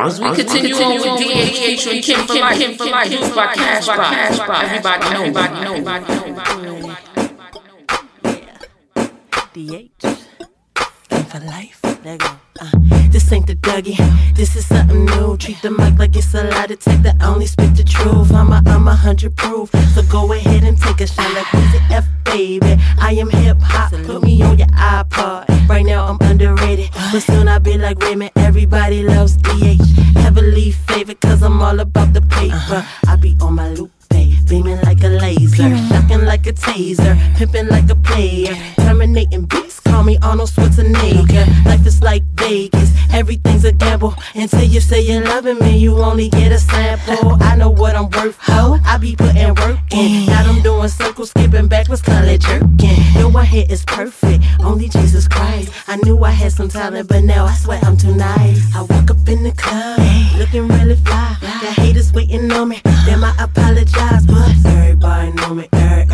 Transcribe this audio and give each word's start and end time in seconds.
As 0.00 0.20
we 0.20 0.32
continue 0.32 0.76
on 0.76 0.94
with 0.94 1.18
DH 1.18 1.58
featuring 1.58 2.02
Kin 2.02 2.24
for 2.24 2.34
Life, 2.34 2.58
Kin 2.58 2.78
for 2.78 2.84
Life, 2.86 3.10
used 3.10 3.34
by 3.34 3.52
Cash 3.52 3.86
by 3.88 3.96
Cash 3.96 4.38
by 4.38 4.62
everybody 4.62 5.10
know, 5.10 5.24
everybody 5.24 6.14
know, 6.62 6.96
DH. 9.52 10.00
Kin 11.08 11.24
for 11.24 11.40
life. 11.40 11.77
Uh, 12.04 12.70
this 13.10 13.32
ain't 13.32 13.46
the 13.48 13.56
Dougie, 13.56 13.96
this 14.36 14.54
is 14.54 14.66
something 14.66 15.04
new. 15.04 15.36
Treat 15.36 15.60
the 15.62 15.70
mic 15.70 15.98
like 15.98 16.14
it's 16.14 16.32
a 16.32 16.44
lie 16.44 16.66
detector, 16.66 17.12
only 17.20 17.46
speak 17.46 17.74
the 17.74 17.82
truth. 17.82 18.32
I'm 18.32 18.52
a, 18.52 18.62
I'm 18.66 18.86
a 18.86 18.94
hundred 18.94 19.34
proof, 19.36 19.70
so 19.94 20.02
go 20.04 20.32
ahead 20.32 20.62
and 20.62 20.78
take 20.80 21.00
a 21.00 21.06
shot 21.08 21.32
like 21.34 21.46
Weezy 21.46 21.90
F, 21.90 22.06
baby. 22.24 22.76
I 23.00 23.14
am 23.14 23.30
hip 23.30 23.58
hop, 23.60 23.90
put 24.04 24.22
me 24.22 24.40
on 24.42 24.58
your 24.58 24.68
iPod. 24.68 25.68
Right 25.68 25.84
now 25.84 26.06
I'm 26.06 26.18
underrated, 26.20 26.90
but 27.12 27.20
soon 27.20 27.48
I'll 27.48 27.58
be 27.58 27.76
like 27.76 27.98
Raymond. 27.98 28.30
Everybody 28.36 29.02
loves 29.02 29.36
DH, 29.36 29.82
heavily 30.14 30.70
favored, 30.70 31.20
cause 31.20 31.42
I'm 31.42 31.60
all 31.60 31.80
about 31.80 32.12
the 32.12 32.22
paper. 32.22 32.86
I 33.08 33.16
be 33.16 33.36
on 33.40 33.54
my 33.54 33.70
loop. 33.70 33.90
Beaming 34.48 34.80
like 34.80 35.04
a 35.04 35.08
laser, 35.08 35.76
shocking 35.88 36.24
like 36.24 36.46
a 36.46 36.54
taser, 36.54 37.18
pimping 37.36 37.68
like 37.68 37.90
a 37.90 37.94
player, 37.96 38.56
terminating 38.76 39.44
beats. 39.44 39.67
Call 39.98 40.04
me 40.04 40.16
Arnold 40.22 40.48
Schwarzenegger. 40.50 41.44
Life 41.66 41.84
is 41.84 42.00
like 42.04 42.22
Vegas, 42.36 42.92
everything's 43.12 43.64
a 43.64 43.72
gamble. 43.72 44.14
Until 44.36 44.62
you 44.62 44.80
say 44.80 45.00
you're 45.00 45.24
loving 45.24 45.58
me, 45.58 45.76
you 45.76 45.98
only 45.98 46.28
get 46.28 46.52
a 46.52 46.58
sample. 46.60 47.36
I 47.42 47.56
know 47.56 47.68
what 47.70 47.96
I'm 47.96 48.08
worth, 48.10 48.38
ho. 48.42 48.78
I 48.86 48.96
be 48.98 49.16
putting 49.16 49.54
work 49.56 49.80
in. 49.90 50.26
Got 50.26 50.46
them 50.46 50.62
doing 50.62 50.86
circles, 50.86 51.30
skipping 51.30 51.66
backwards, 51.66 52.00
college 52.02 52.42
jerking. 52.42 53.02
Yo, 53.16 53.28
my 53.28 53.42
hair 53.42 53.64
is 53.68 53.84
perfect, 53.86 54.44
only 54.60 54.88
Jesus 54.88 55.26
Christ. 55.26 55.72
I 55.88 55.96
knew 55.96 56.22
I 56.22 56.30
had 56.30 56.52
some 56.52 56.68
talent, 56.68 57.08
but 57.08 57.24
now 57.24 57.46
I 57.46 57.54
swear 57.54 57.80
I'm 57.82 57.96
too 57.96 58.14
nice. 58.14 58.72
I 58.76 58.82
walk 58.82 59.10
up 59.10 59.28
in 59.28 59.42
the 59.42 59.50
club, 59.50 59.98
looking 60.38 60.68
really 60.68 60.94
fly. 60.94 61.36
Got 61.40 61.74
haters 61.74 62.12
waiting 62.12 62.52
on 62.52 62.68
me, 62.68 62.80
damn, 62.84 63.24
I 63.24 63.34
apologize, 63.40 64.24
but 64.26 64.48
everybody 64.64 65.32
know 65.32 65.54
me, 65.54 65.68
every- 65.72 65.88
everybody 65.88 66.07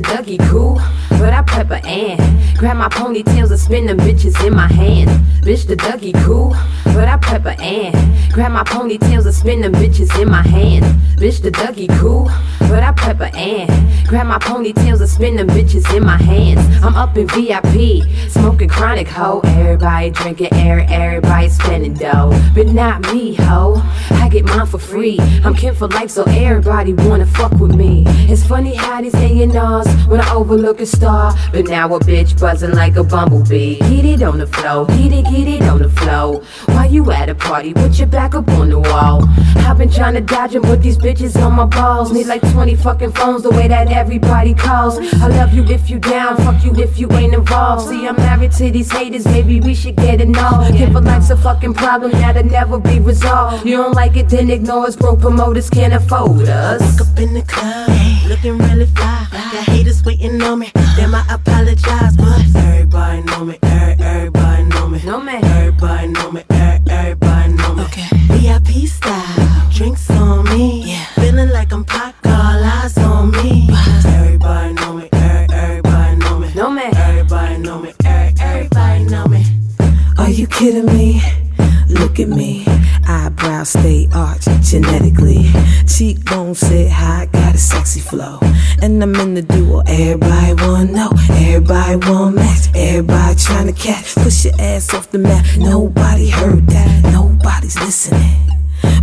the 0.00 0.08
Dougie 0.08 0.48
cool, 0.48 0.80
but 1.10 1.32
I 1.32 1.42
pepper 1.42 1.80
and 1.84 2.58
grab 2.58 2.76
my 2.76 2.88
ponytails 2.88 3.50
and 3.50 3.60
spin 3.60 3.86
them 3.86 3.98
bitches 3.98 4.46
in 4.46 4.54
my 4.54 4.66
hand. 4.66 5.10
Bitch, 5.42 5.66
the 5.66 5.76
Dougie 5.76 6.14
cool, 6.24 6.56
but 6.84 7.08
I 7.08 7.16
pepper 7.18 7.54
and 7.60 7.94
grab 8.32 8.52
my 8.52 8.64
ponytails 8.64 9.26
and 9.26 9.34
spin 9.34 9.60
them 9.60 9.72
bitches 9.72 10.18
in 10.20 10.30
my 10.30 10.42
hand. 10.42 10.84
Bitch, 11.18 11.42
the 11.42 11.50
Dougie 11.50 11.88
cool, 11.98 12.30
but 12.60 12.82
I 12.82 12.92
pepper 12.92 13.30
and 13.34 13.68
grab 14.08 14.26
my 14.26 14.38
ponytails 14.38 15.00
and 15.00 15.08
spin 15.08 15.36
them 15.36 15.48
bitches 15.48 15.94
in 15.94 16.04
my 16.04 16.16
hands. 16.16 16.60
I'm 16.82 16.94
up 16.94 17.16
in 17.18 17.26
VIP, 17.28 18.04
smoking 18.30 18.68
chronic 18.68 19.08
ho. 19.08 19.40
Everybody 19.44 20.10
drinking 20.10 20.54
air, 20.54 20.86
everybody 20.88 21.48
spending 21.50 21.94
dough, 21.94 22.30
but 22.54 22.68
not 22.68 23.02
me, 23.12 23.34
ho. 23.34 23.82
I 24.12 24.28
get 24.30 24.39
for 24.70 24.78
free. 24.78 25.18
I'm 25.44 25.54
Kin 25.54 25.74
for 25.74 25.88
life, 25.88 26.10
so 26.10 26.22
everybody 26.28 26.94
wanna 26.94 27.26
fuck 27.26 27.52
with 27.54 27.74
me. 27.74 28.04
It's 28.30 28.46
funny 28.46 28.74
how 28.74 29.00
these 29.02 29.14
A&Rs 29.14 30.06
when 30.06 30.20
I 30.20 30.32
overlook 30.32 30.80
a 30.80 30.86
star, 30.86 31.34
but 31.52 31.66
now 31.66 31.92
a 31.94 31.98
bitch 31.98 32.38
buzzing 32.38 32.72
like 32.72 32.96
a 32.96 33.02
bumblebee. 33.02 33.78
Get 33.78 34.04
it 34.04 34.22
on 34.22 34.38
the 34.38 34.46
flow, 34.46 34.86
get 34.86 35.12
it, 35.12 35.24
get 35.24 35.48
it 35.48 35.62
on 35.62 35.82
the 35.82 35.88
flow. 35.88 36.42
While 36.66 36.90
you 36.90 37.10
at 37.10 37.28
a 37.28 37.34
party 37.34 37.72
with 37.72 37.98
your 37.98 38.06
back 38.06 38.34
up 38.34 38.48
on 38.50 38.70
the 38.70 38.78
wall? 38.78 39.24
I've 39.66 39.76
been 39.76 39.90
trying 39.90 40.14
to 40.14 40.20
dodge 40.20 40.54
and 40.54 40.64
put 40.64 40.82
these 40.82 40.98
bitches 40.98 41.40
on 41.44 41.54
my 41.54 41.64
balls. 41.64 42.12
Need 42.12 42.26
like 42.26 42.42
20 42.52 42.76
fucking 42.76 43.12
phones 43.12 43.42
the 43.42 43.50
way 43.50 43.66
that 43.66 43.90
everybody 43.90 44.54
calls. 44.54 44.98
I 45.14 45.26
love 45.26 45.52
you 45.52 45.64
if 45.64 45.90
you 45.90 45.98
down, 45.98 46.36
fuck 46.36 46.64
you 46.64 46.72
if 46.76 46.98
you 46.98 47.10
ain't 47.12 47.34
involved. 47.34 47.88
See, 47.88 48.06
I'm 48.06 48.16
married 48.16 48.52
to 48.52 48.70
these 48.70 48.90
haters, 48.90 49.24
maybe 49.24 49.60
we 49.60 49.74
should 49.74 49.96
get 49.96 50.20
it 50.20 50.36
all. 50.38 50.64
Kin 50.70 50.92
for 50.92 51.00
life's 51.00 51.30
a 51.30 51.36
fucking 51.36 51.74
problem 51.74 52.12
that'll 52.12 52.44
never 52.44 52.78
be 52.78 53.00
resolved. 53.00 53.66
You 53.66 53.76
don't 53.76 53.94
like 53.94 54.16
it, 54.16 54.28
then 54.28 54.48
ignore 54.48 54.59
us. 54.68 54.96
Broke 54.96 55.20
promoters 55.20 55.70
can't 55.70 55.92
afford 55.94 56.48
us. 56.48 56.80
Walk 56.80 57.08
up 57.08 57.18
in 57.18 57.34
the 57.34 57.42
club, 57.42 57.88
looking 58.28 58.58
really 58.58 58.86
fly. 58.86 59.26
Got 59.30 59.64
haters 59.64 60.04
waiting 60.04 60.42
on 60.42 60.58
me, 60.58 60.70
damn, 60.74 61.14
I 61.14 61.24
apologize, 61.30 62.16
but 62.16 62.56
everybody 62.56 63.22
know 63.22 63.44
me, 63.44 63.58
everybody 63.62 64.64
know 64.64 64.88
me. 64.88 65.02
Know 65.04 65.20
me. 65.20 65.34
Everybody 65.34 66.08
know 66.08 66.30
me, 66.32 66.42
everybody 66.50 67.52
know 67.54 67.74
me. 67.74 67.82
Okay. 67.84 68.08
VIP 68.28 68.88
style, 68.88 69.70
drinks 69.70 70.10
on 70.10 70.44
me. 70.44 70.82
Yeah. 70.84 71.04
Feeling 71.14 71.50
like 71.50 71.72
I'm 71.72 71.84
Pac, 71.84 72.14
all 72.26 72.32
eyes 72.32 72.98
on 72.98 73.30
me. 73.30 73.68
Everybody 74.04 74.74
know 74.74 74.92
me, 74.94 75.08
everybody 75.12 76.16
know 76.16 76.38
me. 76.38 76.54
Know 76.54 76.70
me. 76.70 76.82
Everybody 76.82 77.58
know 77.58 77.78
me, 77.78 77.92
everybody 78.04 79.04
know 79.04 79.26
me. 79.26 79.44
Are 80.18 80.30
you 80.30 80.46
kidding 80.46 80.86
me? 80.86 81.22
Look 81.88 82.20
at 82.20 82.28
me. 82.28 82.64
Eyebrows 83.10 83.70
stay 83.70 84.08
arched 84.14 84.48
genetically. 84.62 85.50
Cheekbones 85.84 86.60
sit 86.60 86.88
high, 86.88 87.26
got 87.32 87.56
a 87.56 87.58
sexy 87.58 87.98
flow. 87.98 88.38
And 88.82 89.02
I'm 89.02 89.16
in 89.16 89.34
the 89.34 89.42
duo. 89.42 89.82
Everybody 89.88 90.54
wanna 90.62 90.92
know. 90.92 91.10
Everybody 91.30 91.96
wanna 92.08 92.36
match. 92.36 92.68
Everybody 92.76 93.34
trying 93.34 93.66
to 93.66 93.72
catch. 93.72 94.14
Push 94.14 94.44
your 94.44 94.54
ass 94.60 94.94
off 94.94 95.10
the 95.10 95.18
mat. 95.18 95.44
Nobody 95.58 96.28
heard 96.28 96.68
that. 96.68 97.12
Nobody's 97.12 97.76
listening. 97.80 98.36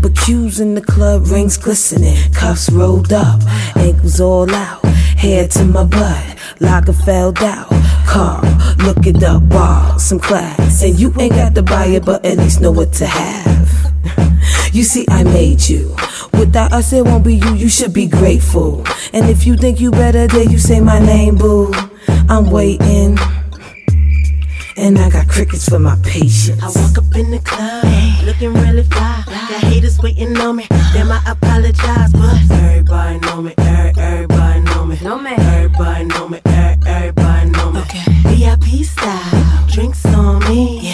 But 0.02 0.16
cues 0.16 0.62
in 0.62 0.74
the 0.74 0.82
club, 0.82 1.28
rings 1.28 1.58
glistening, 1.58 2.18
cuffs 2.32 2.70
rolled 2.72 3.12
up, 3.12 3.42
ankles 3.76 4.20
all 4.22 4.50
out, 4.54 4.84
hair 5.18 5.48
to 5.50 5.66
my 5.66 5.84
butt, 5.84 6.38
locker 6.62 6.94
fell 6.94 7.34
out. 7.40 7.70
Carl, 8.08 8.42
look 8.86 9.06
at 9.06 9.20
the 9.20 9.40
bar, 9.50 10.00
some 10.00 10.20
class. 10.20 10.82
And 10.82 10.98
you 10.98 11.14
ain't 11.20 11.34
got 11.34 11.56
to 11.56 11.62
buy 11.62 11.88
it, 11.88 12.06
but 12.06 12.26
at 12.26 12.38
least 12.38 12.62
know 12.62 12.72
what 12.72 12.94
to 12.94 13.06
have. 13.06 13.57
You 14.74 14.84
see, 14.84 15.06
I 15.10 15.24
made 15.24 15.68
you. 15.68 15.96
Without 16.34 16.74
us, 16.74 16.94
it 16.94 17.04
won't 17.04 17.24
be 17.24 17.36
you. 17.36 17.54
You 17.56 17.70
should 17.70 17.94
be 17.94 18.08
grateful. 18.08 18.84
And 19.14 19.30
if 19.30 19.46
you 19.48 19.58
think 19.58 19.80
you 19.80 19.92
better, 19.92 20.28
then 20.28 20.50
you 20.50 20.60
say 20.60 20.80
my 20.80 21.00
name, 21.00 21.36
boo. 21.36 21.74
I'm 22.30 22.50
waiting. 22.52 23.18
And 24.78 25.00
I 25.00 25.10
got 25.10 25.28
crickets 25.28 25.68
for 25.68 25.80
my 25.80 25.98
patience. 26.04 26.62
I 26.62 26.68
walk 26.80 26.98
up 27.00 27.16
in 27.16 27.32
the 27.32 27.40
club, 27.40 27.84
looking 28.26 28.54
really 28.54 28.84
fly. 28.84 29.24
Got 29.26 29.64
haters 29.64 29.98
waiting 30.00 30.38
on 30.38 30.58
me. 30.58 30.68
Damn, 30.70 31.12
I 31.12 31.22
apologize, 31.26 32.14
but 32.14 32.52
everybody 32.52 33.20
know 33.20 33.42
me. 33.42 33.54
Everybody 33.58 34.60
know 34.62 34.86
me. 34.86 34.98
Everybody 35.02 36.04
know 36.06 36.28
me. 36.30 36.42
Everybody 36.46 37.50
know 37.50 37.72
me. 37.72 37.80
Okay. 37.82 38.04
VIP 38.26 38.86
style, 38.86 39.68
drinks 39.68 40.06
on 40.06 40.40
me. 40.48 40.87